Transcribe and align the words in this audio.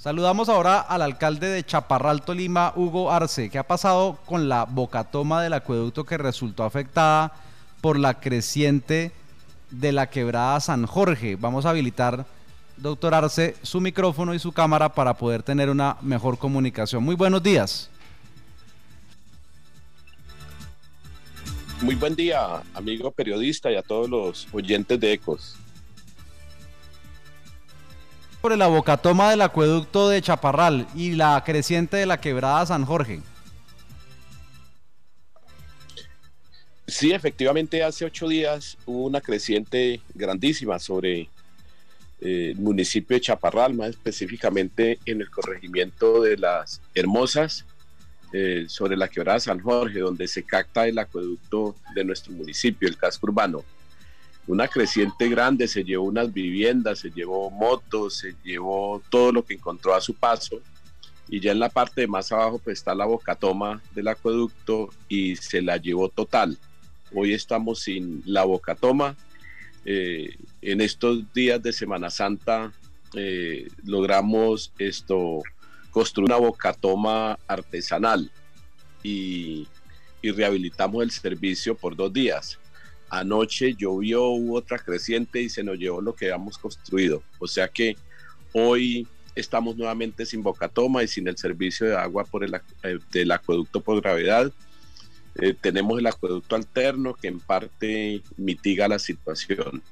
Saludamos 0.00 0.48
ahora 0.48 0.80
al 0.80 1.02
alcalde 1.02 1.48
de 1.48 1.62
Chaparral, 1.62 2.22
Tolima, 2.22 2.72
Hugo 2.74 3.12
Arce. 3.12 3.50
¿Qué 3.50 3.58
ha 3.58 3.66
pasado 3.66 4.18
con 4.24 4.48
la 4.48 4.64
bocatoma 4.64 5.42
del 5.42 5.52
acueducto 5.52 6.04
que 6.04 6.16
resultó 6.16 6.64
afectada 6.64 7.34
por 7.82 7.98
la 7.98 8.18
creciente 8.18 9.12
de 9.70 9.92
la 9.92 10.08
quebrada 10.08 10.58
San 10.60 10.86
Jorge? 10.86 11.36
Vamos 11.36 11.66
a 11.66 11.70
habilitar, 11.70 12.24
doctor 12.78 13.12
Arce, 13.12 13.56
su 13.60 13.78
micrófono 13.82 14.32
y 14.32 14.38
su 14.38 14.52
cámara 14.52 14.88
para 14.88 15.12
poder 15.12 15.42
tener 15.42 15.68
una 15.68 15.98
mejor 16.00 16.38
comunicación. 16.38 17.04
Muy 17.04 17.14
buenos 17.14 17.42
días. 17.42 17.90
Muy 21.82 21.96
buen 21.96 22.16
día, 22.16 22.62
amigo 22.72 23.10
periodista 23.10 23.70
y 23.70 23.76
a 23.76 23.82
todos 23.82 24.08
los 24.08 24.48
oyentes 24.54 24.98
de 24.98 25.12
Ecos. 25.12 25.58
Por 28.40 28.52
el 28.52 28.62
abocatoma 28.62 29.30
del 29.30 29.42
acueducto 29.42 30.08
de 30.08 30.22
Chaparral 30.22 30.86
y 30.94 31.12
la 31.12 31.42
creciente 31.44 31.98
de 31.98 32.06
la 32.06 32.20
quebrada 32.20 32.64
San 32.64 32.86
Jorge. 32.86 33.20
Sí, 36.86 37.12
efectivamente, 37.12 37.84
hace 37.84 38.06
ocho 38.06 38.26
días 38.28 38.78
hubo 38.86 39.04
una 39.04 39.20
creciente 39.20 40.00
grandísima 40.14 40.78
sobre 40.78 41.28
eh, 42.20 42.52
el 42.52 42.56
municipio 42.56 43.14
de 43.14 43.20
Chaparral, 43.20 43.74
más 43.74 43.90
específicamente 43.90 44.98
en 45.04 45.20
el 45.20 45.30
corregimiento 45.30 46.22
de 46.22 46.38
las 46.38 46.80
Hermosas, 46.94 47.66
eh, 48.32 48.64
sobre 48.68 48.96
la 48.96 49.08
quebrada 49.08 49.38
San 49.38 49.60
Jorge, 49.60 49.98
donde 49.98 50.26
se 50.26 50.44
capta 50.44 50.88
el 50.88 50.98
acueducto 50.98 51.76
de 51.94 52.04
nuestro 52.04 52.32
municipio, 52.32 52.88
el 52.88 52.96
casco 52.96 53.26
urbano 53.26 53.62
una 54.50 54.66
creciente 54.66 55.28
grande, 55.28 55.68
se 55.68 55.84
llevó 55.84 56.06
unas 56.06 56.32
viviendas, 56.32 56.98
se 56.98 57.10
llevó 57.12 57.52
motos, 57.52 58.16
se 58.16 58.34
llevó 58.42 59.00
todo 59.08 59.30
lo 59.30 59.44
que 59.44 59.54
encontró 59.54 59.94
a 59.94 60.00
su 60.00 60.12
paso. 60.14 60.60
Y 61.28 61.38
ya 61.38 61.52
en 61.52 61.60
la 61.60 61.68
parte 61.68 62.00
de 62.00 62.08
más 62.08 62.32
abajo 62.32 62.58
pues 62.58 62.78
está 62.78 62.92
la 62.96 63.04
bocatoma 63.04 63.80
del 63.94 64.08
acueducto 64.08 64.90
y 65.08 65.36
se 65.36 65.62
la 65.62 65.76
llevó 65.76 66.08
total. 66.08 66.58
Hoy 67.14 67.32
estamos 67.32 67.82
sin 67.82 68.24
la 68.26 68.42
bocatoma. 68.42 69.16
Eh, 69.84 70.36
en 70.62 70.80
estos 70.80 71.32
días 71.32 71.62
de 71.62 71.72
Semana 71.72 72.10
Santa 72.10 72.72
eh, 73.14 73.68
logramos 73.84 74.72
esto 74.78 75.42
construir 75.92 76.26
una 76.26 76.38
bocatoma 76.38 77.38
artesanal 77.46 78.28
y, 79.04 79.68
y 80.20 80.30
rehabilitamos 80.32 81.04
el 81.04 81.12
servicio 81.12 81.76
por 81.76 81.94
dos 81.94 82.12
días 82.12 82.59
Anoche 83.10 83.74
llovió, 83.74 84.28
hubo 84.28 84.56
otra 84.56 84.78
creciente 84.78 85.42
y 85.42 85.48
se 85.48 85.64
nos 85.64 85.76
llevó 85.76 86.00
lo 86.00 86.14
que 86.14 86.26
habíamos 86.26 86.56
construido. 86.56 87.22
O 87.38 87.48
sea 87.48 87.68
que 87.68 87.96
hoy 88.52 89.06
estamos 89.34 89.76
nuevamente 89.76 90.24
sin 90.24 90.42
bocatoma 90.42 91.02
y 91.02 91.08
sin 91.08 91.26
el 91.28 91.36
servicio 91.36 91.86
de 91.86 91.96
agua 91.96 92.24
por 92.24 92.44
el 92.44 92.54
eh, 92.82 92.98
del 93.10 93.32
acueducto 93.32 93.80
por 93.80 94.00
gravedad. 94.00 94.52
Eh, 95.36 95.54
tenemos 95.60 95.98
el 95.98 96.06
acueducto 96.06 96.56
alterno 96.56 97.14
que 97.14 97.28
en 97.28 97.40
parte 97.40 98.22
mitiga 98.36 98.88
la 98.88 98.98
situación. 98.98 99.82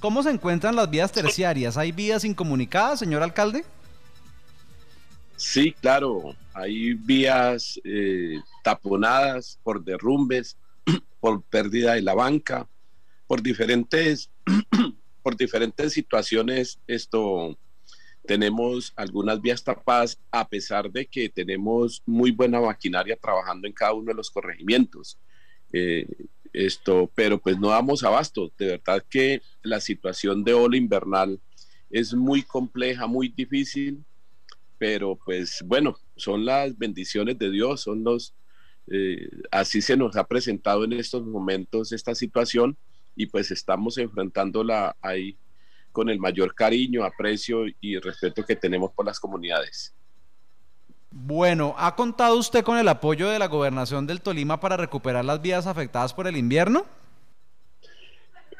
¿Cómo 0.00 0.22
se 0.22 0.30
encuentran 0.30 0.76
las 0.76 0.90
vías 0.90 1.12
terciarias? 1.12 1.76
¿Hay 1.76 1.90
vías 1.90 2.24
incomunicadas, 2.24 2.98
señor 2.98 3.22
alcalde? 3.22 3.64
Sí, 5.36 5.72
claro, 5.72 6.36
hay 6.52 6.94
vías 6.94 7.80
eh, 7.84 8.40
taponadas 8.62 9.58
por 9.64 9.84
derrumbes, 9.84 10.56
por 11.20 11.42
pérdida 11.42 11.94
de 11.94 12.02
la 12.02 12.14
banca, 12.14 12.68
por 13.26 13.42
diferentes, 13.42 14.30
por 15.22 15.36
diferentes 15.36 15.92
situaciones. 15.92 16.78
Esto 16.86 17.58
tenemos 18.24 18.92
algunas 18.94 19.40
vías 19.40 19.64
tapadas 19.64 20.18
a 20.30 20.48
pesar 20.48 20.90
de 20.90 21.06
que 21.06 21.28
tenemos 21.28 22.02
muy 22.06 22.30
buena 22.30 22.60
maquinaria 22.60 23.16
trabajando 23.16 23.66
en 23.66 23.72
cada 23.72 23.92
uno 23.92 24.06
de 24.06 24.14
los 24.14 24.30
corregimientos. 24.30 25.18
Eh, 25.72 26.06
esto, 26.52 27.10
pero 27.12 27.38
pues 27.38 27.58
no 27.58 27.70
damos 27.70 28.04
abasto. 28.04 28.52
De 28.56 28.66
verdad 28.66 29.04
que 29.10 29.42
la 29.62 29.80
situación 29.80 30.44
de 30.44 30.54
ola 30.54 30.76
invernal 30.76 31.40
es 31.90 32.14
muy 32.14 32.42
compleja, 32.42 33.08
muy 33.08 33.28
difícil 33.28 34.04
pero 34.78 35.18
pues 35.24 35.62
bueno, 35.64 35.96
son 36.16 36.44
las 36.44 36.76
bendiciones 36.76 37.38
de 37.38 37.50
Dios, 37.50 37.82
son 37.82 38.04
los, 38.04 38.34
eh, 38.90 39.28
así 39.50 39.80
se 39.80 39.96
nos 39.96 40.16
ha 40.16 40.24
presentado 40.24 40.84
en 40.84 40.94
estos 40.94 41.24
momentos 41.24 41.92
esta 41.92 42.14
situación 42.14 42.76
y 43.16 43.26
pues 43.26 43.50
estamos 43.50 43.98
enfrentándola 43.98 44.96
ahí 45.00 45.36
con 45.92 46.08
el 46.08 46.18
mayor 46.18 46.54
cariño, 46.54 47.04
aprecio 47.04 47.66
y 47.80 47.98
respeto 47.98 48.44
que 48.44 48.56
tenemos 48.56 48.92
por 48.92 49.06
las 49.06 49.20
comunidades. 49.20 49.94
Bueno, 51.12 51.76
¿ha 51.78 51.94
contado 51.94 52.36
usted 52.36 52.64
con 52.64 52.76
el 52.76 52.88
apoyo 52.88 53.28
de 53.28 53.38
la 53.38 53.46
gobernación 53.46 54.04
del 54.04 54.20
Tolima 54.20 54.58
para 54.58 54.76
recuperar 54.76 55.24
las 55.24 55.40
vías 55.40 55.68
afectadas 55.68 56.12
por 56.12 56.26
el 56.26 56.36
invierno? 56.36 56.84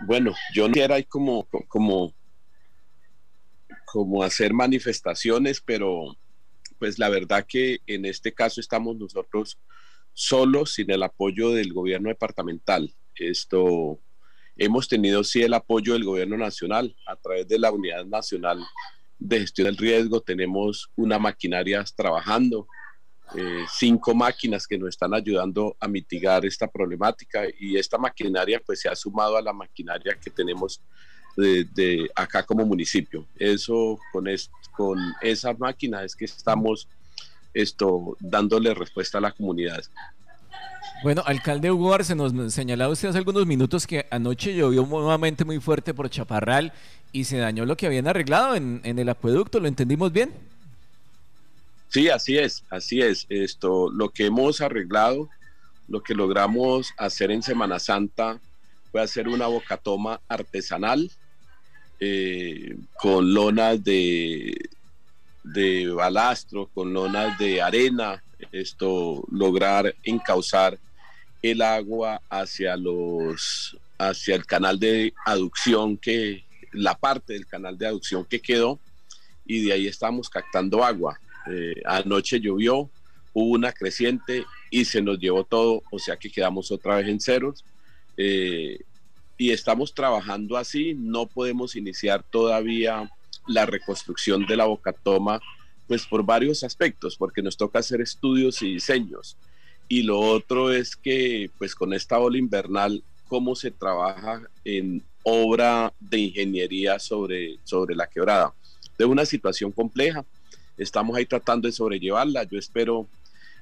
Bueno, 0.07 0.33
yo 0.55 0.69
no 0.69 0.75
quiero 0.75 0.95
como, 1.09 1.49
como 1.67 2.15
como 3.95 4.25
hacer 4.25 4.53
manifestaciones, 4.53 5.61
pero 5.61 6.17
pues 6.81 6.99
la 6.99 7.09
verdad 7.09 7.47
que 7.49 7.79
en 7.87 8.07
este 8.07 8.35
caso 8.35 8.61
estamos 8.61 8.97
nosotros 8.97 9.57
solos 10.13 10.73
sin 10.75 10.91
el 10.91 11.05
apoyo 11.05 11.51
del 11.51 11.73
gobierno 11.73 12.09
departamental. 12.09 12.93
Esto 13.15 14.01
hemos 14.57 14.89
tenido 14.89 15.23
sí 15.23 15.43
el 15.43 15.55
apoyo 15.55 15.93
del 15.93 16.03
gobierno 16.03 16.37
nacional 16.37 16.97
a 17.07 17.15
través 17.15 17.47
de 17.47 17.57
la 17.57 17.71
Unidad 17.71 18.05
Nacional 18.05 18.59
de 19.21 19.39
Gestión 19.39 19.67
del 19.67 19.77
Riesgo. 19.77 20.21
Tenemos 20.21 20.91
una 20.97 21.21
maquinaria 21.21 21.85
trabajando, 21.95 22.67
eh, 23.37 23.65
cinco 23.79 24.13
máquinas 24.13 24.67
que 24.67 24.77
nos 24.77 24.89
están 24.89 25.15
ayudando 25.15 25.77
a 25.79 25.87
mitigar 25.87 26.45
esta 26.45 26.67
problemática 26.67 27.45
y 27.61 27.77
esta 27.77 27.97
maquinaria 27.97 28.61
pues 28.67 28.81
se 28.81 28.89
ha 28.89 28.97
sumado 28.97 29.37
a 29.37 29.43
la 29.43 29.53
maquinaria 29.53 30.19
que 30.21 30.31
tenemos 30.31 30.81
de, 31.37 32.11
acá 32.15 32.43
como 32.43 32.65
municipio. 32.65 33.27
Eso 33.39 33.99
con, 34.13 34.27
con 34.73 34.99
esa 35.21 35.53
máquina 35.55 36.05
es 36.05 36.15
que 36.15 36.25
estamos 36.25 36.89
esto 37.53 38.17
dándole 38.21 38.75
respuesta 38.75 39.19
a 39.19 39.21
la 39.21 39.33
comunidad. 39.33 39.85
Bueno, 41.03 41.23
alcalde 41.27 41.71
Hugo 41.71 42.03
se 42.03 42.15
nos 42.15 42.53
señalaba 42.53 42.93
usted 42.93 43.09
hace 43.09 43.19
algunos 43.19 43.47
minutos 43.47 43.87
que 43.87 44.07
anoche 44.11 44.55
llovió 44.55 44.87
nuevamente 44.87 45.45
muy 45.45 45.61
fuerte 45.61 45.93
por 45.93 46.09
Chaparral 46.09 46.73
y 47.13 47.25
se 47.25 47.37
dañó 47.37 47.67
lo 47.67 47.77
que 47.77 47.87
habían 47.87 48.09
arreglado 48.09 48.57
en, 48.57 48.81
en 48.85 48.99
el 48.99 49.09
acueducto, 49.09 49.61
¿lo 49.61 49.69
entendimos 49.69 50.13
bien? 50.13 50.33
Sí, 51.89 52.09
así 52.09 52.37
es, 52.39 52.65
así 52.71 53.01
es. 53.01 53.27
Esto, 53.29 53.89
lo 53.89 54.09
que 54.09 54.27
hemos 54.27 54.61
arreglado, 54.61 55.29
lo 55.87 56.03
que 56.03 56.15
logramos 56.15 56.93
hacer 56.97 57.31
en 57.31 57.43
Semana 57.43 57.79
Santa 57.79 58.41
fue 58.91 59.01
hacer 59.01 59.29
una 59.29 59.47
bocatoma 59.47 60.21
artesanal 60.27 61.11
eh, 62.01 62.77
con 62.99 63.33
lonas 63.33 63.83
de, 63.83 64.57
de 65.43 65.89
balastro, 65.89 66.69
con 66.75 66.93
lonas 66.93 67.39
de 67.39 67.63
arena, 67.63 68.23
esto 68.53 69.25
lograr 69.31 69.95
encauzar 70.03 70.79
el 71.43 71.63
agua 71.63 72.21
hacia 72.31 72.77
los 72.77 73.77
hacia 73.99 74.35
el 74.35 74.45
canal 74.45 74.79
de 74.79 75.13
aducción 75.25 75.97
que 75.97 76.45
la 76.73 76.95
parte 76.95 77.35
del 77.35 77.47
canal 77.47 77.79
de 77.79 77.87
aducción 77.87 78.25
que 78.25 78.41
quedó 78.41 78.81
y 79.47 79.65
de 79.65 79.73
ahí 79.73 79.87
estamos 79.87 80.29
captando 80.29 80.83
agua. 80.83 81.21
Eh, 81.51 81.81
anoche 81.85 82.41
llovió, 82.41 82.91
hubo 83.33 83.53
una 83.53 83.73
creciente 83.73 84.45
y 84.71 84.85
se 84.85 85.03
nos 85.03 85.19
llevó 85.19 85.45
todo, 85.45 85.83
o 85.91 85.99
sea 85.99 86.17
que 86.17 86.31
quedamos 86.31 86.71
otra 86.73 86.97
vez 86.97 87.09
en 87.09 87.21
ceros. 87.21 87.65
Eh, 88.17 88.79
y 89.37 89.51
estamos 89.51 89.95
trabajando 89.95 90.57
así. 90.57 90.95
No 90.95 91.27
podemos 91.27 91.77
iniciar 91.77 92.23
todavía 92.23 93.11
la 93.47 93.67
reconstrucción 93.67 94.47
de 94.47 94.57
la 94.57 94.65
bocatoma, 94.67 95.41
pues 95.87 96.07
por 96.07 96.25
varios 96.25 96.65
aspectos, 96.65 97.17
porque 97.17 97.43
nos 97.43 97.57
toca 97.57 97.79
hacer 97.79 98.01
estudios 98.01 98.63
y 98.63 98.75
diseños. 98.75 99.37
Y 99.89 100.03
lo 100.03 100.19
otro 100.19 100.73
es 100.73 100.97
que, 100.97 101.51
pues 101.59 101.75
con 101.75 101.93
esta 101.93 102.19
ola 102.19 102.39
invernal, 102.39 103.03
cómo 103.29 103.55
se 103.55 103.71
trabaja 103.71 104.43
en 104.65 105.03
obra 105.23 105.93
de 106.01 106.19
ingeniería 106.19 106.99
sobre, 106.99 107.59
sobre 107.65 107.95
la 107.95 108.07
quebrada. 108.07 108.55
De 108.97 109.05
una 109.05 109.27
situación 109.27 109.73
compleja, 109.73 110.25
estamos 110.79 111.17
ahí 111.17 111.27
tratando 111.27 111.69
de 111.69 111.73
sobrellevarla. 111.73 112.45
Yo 112.45 112.59
espero 112.59 113.07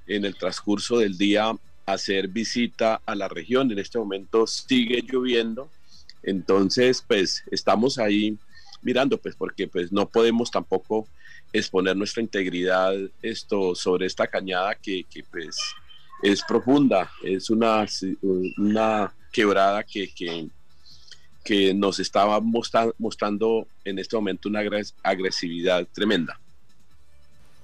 en 0.07 0.25
el 0.25 0.37
transcurso 0.37 0.99
del 0.99 1.17
día 1.17 1.57
hacer 1.87 2.29
visita 2.29 3.01
a 3.05 3.15
la 3.15 3.29
región. 3.29 3.71
En 3.71 3.79
este 3.79 3.99
momento 3.99 4.47
sigue 4.47 5.03
lloviendo, 5.03 5.69
entonces 6.23 7.05
pues 7.07 7.43
estamos 7.51 7.99
ahí 7.99 8.39
mirando, 8.83 9.19
pues 9.19 9.35
porque 9.37 9.69
pues 9.69 9.93
no 9.93 10.09
podemos 10.09 10.51
tampoco 10.51 11.07
exponer 11.53 11.97
nuestra 11.97 12.23
integridad 12.23 12.95
esto 13.21 13.75
sobre 13.75 14.07
esta 14.07 14.27
cañada 14.27 14.75
que, 14.75 15.05
pues 15.31 15.57
es 16.23 16.43
profunda, 16.43 17.11
es 17.23 17.51
una, 17.51 17.87
una 18.57 19.13
quebrada 19.33 19.83
que, 19.83 20.09
que, 20.13 20.49
que 21.45 21.75
nos 21.75 21.99
estaba 21.99 22.41
mostrando 22.41 23.67
en 23.85 23.99
este 23.99 24.17
momento 24.17 24.49
una 24.49 24.61
agresividad 25.03 25.87
tremenda. 25.93 26.39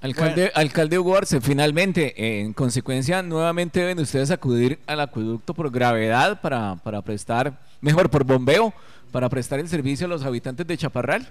Alcalde, 0.00 0.53
alcalde 0.55 0.99
Hugo 0.99 1.17
Arce, 1.17 1.41
finalmente, 1.41 2.41
en 2.41 2.53
consecuencia, 2.53 3.21
nuevamente 3.21 3.81
deben 3.81 3.99
ustedes 3.99 4.31
acudir 4.31 4.79
al 4.87 5.00
acueducto 5.00 5.55
por 5.55 5.73
gravedad 5.73 6.41
para, 6.41 6.77
para 6.77 7.03
prestar, 7.03 7.59
mejor 7.81 8.09
por 8.09 8.23
bombeo, 8.23 8.73
para 9.11 9.29
prestar 9.29 9.59
el 9.59 9.69
servicio 9.69 10.06
a 10.06 10.09
los 10.09 10.23
habitantes 10.23 10.67
de 10.69 10.77
Chaparral. 10.77 11.29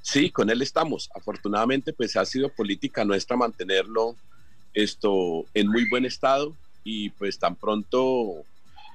Sí, 0.00 0.30
con 0.30 0.48
él 0.48 0.62
estamos. 0.62 1.10
Afortunadamente, 1.14 1.92
pues 1.92 2.16
ha 2.16 2.24
sido 2.24 2.48
política 2.48 3.04
nuestra 3.04 3.36
mantenerlo 3.36 4.14
esto 4.72 5.46
en 5.54 5.68
muy 5.68 5.88
buen 5.88 6.04
estado 6.04 6.54
y 6.84 7.10
pues 7.10 7.36
tan 7.38 7.56
pronto 7.56 8.44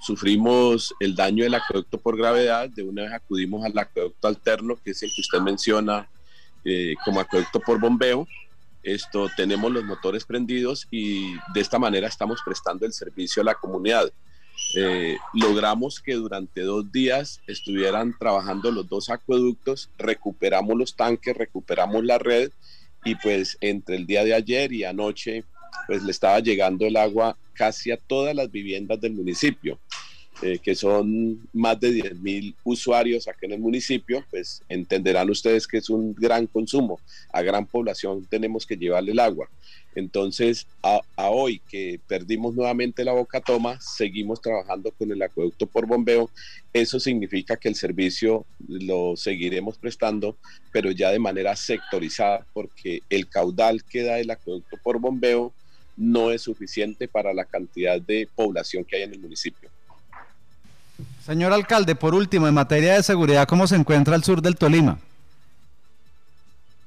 sufrimos 0.02 0.94
el 1.02 1.14
daño 1.14 1.44
del 1.44 1.56
acueducto 1.56 1.98
por 1.98 2.18
gravedad, 2.18 2.70
de 2.70 2.84
una 2.84 3.04
vez 3.04 3.14
acudimos 3.14 3.66
al 3.66 3.78
acueducto 3.78 4.28
alterno, 4.30 4.78
que 4.82 4.92
es 4.92 5.04
el 5.04 5.14
que 5.14 5.22
usted 5.22 5.40
menciona 5.40 6.08
eh, 6.66 6.96
como 7.06 7.20
acueducto 7.20 7.60
por 7.60 7.80
bombeo. 7.80 8.28
Esto 8.84 9.30
tenemos 9.36 9.72
los 9.72 9.84
motores 9.84 10.26
prendidos 10.26 10.88
y 10.92 11.34
de 11.54 11.62
esta 11.62 11.80
manera 11.80 12.08
estamos 12.08 12.40
prestando 12.44 12.86
el 12.86 12.94
servicio 12.94 13.42
a 13.42 13.46
la 13.46 13.56
comunidad. 13.56 14.12
Eh, 14.76 15.18
logramos 15.34 16.00
que 16.00 16.14
durante 16.14 16.62
dos 16.62 16.92
días 16.92 17.42
estuvieran 17.48 18.16
trabajando 18.18 18.72
los 18.72 18.88
dos 18.88 19.10
acueductos, 19.10 19.90
recuperamos 19.98 20.78
los 20.78 20.96
tanques, 20.96 21.36
recuperamos 21.36 22.04
la 22.04 22.18
red 22.18 22.52
y 23.04 23.16
pues 23.16 23.58
entre 23.62 23.96
el 23.96 24.06
día 24.06 24.24
de 24.24 24.34
ayer 24.34 24.72
y 24.74 24.84
anoche 24.84 25.44
pues 25.88 26.04
le 26.04 26.12
estaba 26.12 26.40
llegando 26.40 26.86
el 26.86 26.98
agua 26.98 27.38
casi 27.54 27.92
a 27.92 27.98
todas 27.98 28.36
las 28.36 28.52
viviendas 28.52 29.00
del 29.00 29.14
municipio. 29.14 29.80
Eh, 30.42 30.60
que 30.60 30.76
son 30.76 31.48
más 31.54 31.80
de 31.80 31.92
10 31.92 32.20
mil 32.20 32.56
usuarios 32.66 33.26
aquí 33.28 33.46
en 33.46 33.54
el 33.54 33.60
municipio, 33.60 34.26
pues 34.30 34.62
entenderán 34.68 35.30
ustedes 35.30 35.66
que 35.66 35.78
es 35.78 35.90
un 35.90 36.14
gran 36.14 36.46
consumo. 36.46 37.00
A 37.32 37.42
gran 37.42 37.66
población 37.66 38.26
tenemos 38.30 38.66
que 38.66 38.76
llevarle 38.76 39.14
el 39.14 39.20
agua. 39.20 39.50
Entonces, 39.96 40.68
a, 40.84 41.00
hoy 41.30 41.60
que 41.70 42.02
perdimos 42.06 42.54
nuevamente 42.54 43.06
la 43.06 43.14
boca 43.14 43.40
toma, 43.40 43.80
seguimos 43.80 44.42
trabajando 44.42 44.92
con 44.92 45.10
el 45.10 45.22
acueducto 45.22 45.68
por 45.68 45.88
bombeo. 45.88 46.30
Eso 46.74 47.00
significa 47.00 47.56
que 47.56 47.70
el 47.70 47.76
servicio 47.76 48.46
lo 48.68 49.16
seguiremos 49.16 49.78
prestando, 49.78 50.38
pero 50.74 50.92
ya 50.92 51.12
de 51.12 51.20
manera 51.20 51.56
sectorizada, 51.56 52.46
porque 52.54 53.04
el 53.10 53.30
caudal 53.30 53.86
que 53.86 54.04
da 54.04 54.20
el 54.20 54.30
acueducto 54.30 54.76
por 54.84 55.00
bombeo 55.00 55.54
no 55.96 56.32
es 56.32 56.42
suficiente 56.42 57.08
para 57.08 57.34
la 57.34 57.46
cantidad 57.46 58.02
de 58.02 58.28
población 58.36 58.84
que 58.84 58.98
hay 58.98 59.04
en 59.04 59.14
el 59.14 59.20
municipio. 59.20 59.70
Señor 61.26 61.54
alcalde, 61.54 61.96
por 61.96 62.14
último, 62.14 62.48
en 62.48 62.54
materia 62.54 62.94
de 62.94 63.02
seguridad, 63.02 63.48
¿cómo 63.48 63.66
se 63.66 63.76
encuentra 63.76 64.16
el 64.16 64.24
sur 64.24 64.44
del 64.44 64.58
Tolima? 64.58 65.00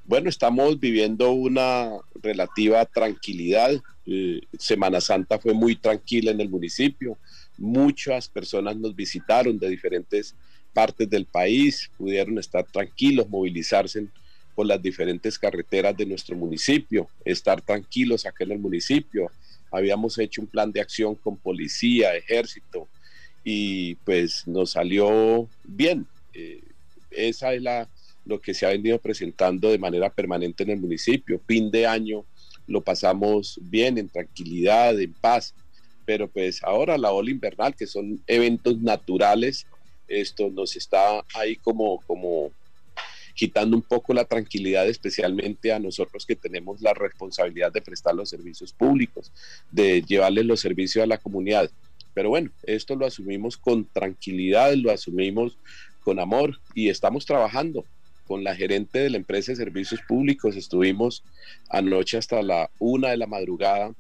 Bueno, 0.05 0.29
estamos 0.29 0.79
viviendo 0.79 1.33
una 1.33 1.91
relativa 2.23 2.85
tranquilidad. 2.85 3.73
Eh, 4.07 4.41
Semana 4.57 5.01
Santa 5.01 5.41
fue 5.41 5.55
muy 5.55 5.75
tranquila 5.75 6.31
en 6.31 6.41
el 6.41 6.49
municipio. 6.49 7.19
Muchas 7.57 8.29
personas 8.29 8.77
nos 8.77 8.95
visitaron 8.95 9.59
de 9.59 9.71
diferentes 9.71 10.37
partes 10.73 11.11
del 11.11 11.27
país, 11.27 11.91
pudieron 11.99 12.39
estar 12.39 12.65
tranquilos, 12.65 13.29
movilizarse 13.29 14.07
por 14.55 14.67
las 14.67 14.81
diferentes 14.81 15.37
carreteras 15.37 15.97
de 15.97 16.07
nuestro 16.07 16.37
municipio, 16.37 17.09
estar 17.25 17.61
tranquilos 17.61 18.25
acá 18.25 18.45
en 18.45 18.53
el 18.53 18.61
municipio. 18.61 19.33
Habíamos 19.73 20.17
hecho 20.17 20.43
un 20.43 20.47
plan 20.47 20.71
de 20.71 20.81
acción 20.81 21.17
con 21.17 21.37
policía, 21.37 22.15
ejército, 22.15 22.87
y 23.51 23.95
pues 24.05 24.47
nos 24.47 24.73
salió 24.73 25.49
bien. 25.65 26.07
Eh, 26.35 26.63
esa 27.11 27.55
es 27.55 27.63
la, 27.63 27.89
lo 28.27 28.43
que 28.43 28.53
se 28.53 28.67
ha 28.67 28.69
venido 28.69 28.99
presentando 28.99 29.71
de 29.71 29.79
manera 29.79 30.11
permanente 30.11 30.65
en 30.65 30.71
el 30.71 30.81
municipio. 30.81 31.41
Fin 31.47 31.71
de 31.71 31.87
año 31.87 32.27
lo 32.67 32.83
pasamos 32.83 33.59
bien, 33.63 33.97
en 33.97 34.11
tranquilidad, 34.11 35.01
en 35.01 35.15
paz, 35.15 35.55
pero 36.05 36.29
pues 36.29 36.63
ahora 36.63 36.99
la 36.99 37.11
ola 37.11 37.31
invernal, 37.31 37.75
que 37.75 37.87
son 37.87 38.23
eventos 38.27 38.83
naturales, 38.83 39.67
esto 40.09 40.51
nos 40.51 40.77
está 40.77 41.25
ahí 41.33 41.57
como, 41.57 42.03
como 42.07 42.51
quitando 43.35 43.79
un 43.79 43.83
poco 43.83 44.13
la 44.13 44.27
tranquilidad, 44.27 44.87
especialmente 44.87 45.73
a 45.73 45.79
nosotros 45.79 46.27
que 46.27 46.37
tenemos 46.37 46.83
la 46.83 46.93
responsabilidad 46.93 47.73
de 47.73 47.81
prestar 47.81 48.15
los 48.15 48.29
servicios 48.29 48.75
públicos, 48.75 49.33
de 49.71 50.03
llevarles 50.03 50.45
los 50.45 50.61
servicios 50.61 51.03
a 51.03 51.07
la 51.07 51.17
comunidad. 51.17 51.71
Pero 52.15 52.31
bueno, 52.31 52.51
esto 52.63 52.97
lo 52.97 53.07
asumimos 53.07 53.57
con 53.57 53.89
tranquilidad, 53.93 54.75
lo 54.75 54.91
asumimos 54.91 55.59
con 56.01 56.19
amor 56.19 56.59
y 56.75 56.89
estamos 56.89 57.27
trabajando 57.27 57.85
con 58.27 58.45
la 58.45 58.55
gerente 58.55 58.99
de 58.99 59.11
la 59.11 59.17
empresa 59.17 59.53
de 59.53 59.57
servicios 59.57 60.01
públicos. 60.07 60.57
Estuvimos 60.57 61.23
anoche 61.71 62.19
hasta 62.19 62.43
la 62.43 62.71
una 62.79 63.11
de 63.11 63.17
la 63.17 63.27
madrugada, 63.27 63.93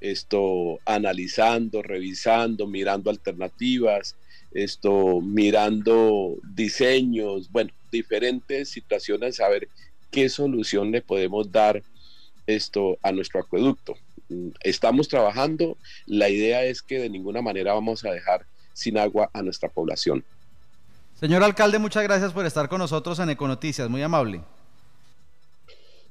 esto 0.00 0.78
analizando, 0.84 1.82
revisando, 1.82 2.66
mirando 2.66 3.10
alternativas, 3.10 4.16
esto 4.52 5.20
mirando 5.20 6.36
diseños, 6.54 7.50
bueno, 7.50 7.70
diferentes 7.90 8.70
situaciones, 8.70 9.40
a 9.40 9.48
ver 9.48 9.68
qué 10.10 10.28
solución 10.28 10.90
le 10.92 11.02
podemos 11.02 11.50
dar 11.50 11.82
esto 12.46 12.98
a 13.02 13.12
nuestro 13.12 13.40
acueducto. 13.40 13.94
Estamos 14.62 15.08
trabajando, 15.08 15.76
la 16.06 16.28
idea 16.28 16.64
es 16.64 16.82
que 16.82 16.98
de 16.98 17.10
ninguna 17.10 17.42
manera 17.42 17.74
vamos 17.74 18.04
a 18.04 18.10
dejar 18.10 18.46
sin 18.72 18.98
agua 18.98 19.30
a 19.32 19.42
nuestra 19.42 19.68
población. 19.68 20.24
Señor 21.18 21.42
alcalde, 21.42 21.78
muchas 21.78 22.02
gracias 22.02 22.32
por 22.32 22.44
estar 22.44 22.68
con 22.68 22.78
nosotros 22.78 23.18
en 23.18 23.30
Econoticias, 23.30 23.88
muy 23.88 24.02
amable. 24.02 24.42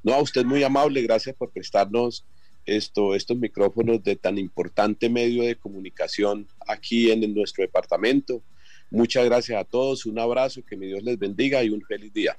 No, 0.04 0.13
a 0.13 0.21
usted 0.21 0.45
muy 0.45 0.63
amable, 0.63 1.01
gracias 1.01 1.36
por 1.36 1.50
prestarnos 1.50 2.25
esto, 2.65 3.15
estos 3.15 3.38
micrófonos 3.38 4.04
de 4.04 4.15
tan 4.15 4.38
importante 4.38 5.10
medio 5.10 5.44
de 5.44 5.56
comunicación 5.56 6.48
aquí 6.68 7.12
en 7.12 7.33
nuestro 7.33 7.63
departamento. 7.63 8.42
Muchas 8.92 9.25
gracias 9.25 9.60
a 9.60 9.63
todos, 9.63 10.06
un 10.06 10.19
abrazo, 10.19 10.62
que 10.65 10.77
mi 10.77 10.88
Dios 10.88 11.04
les 11.04 11.18
bendiga 11.18 11.63
y 11.63 11.69
un 11.69 11.81
feliz 11.81 12.13
día. 12.13 12.38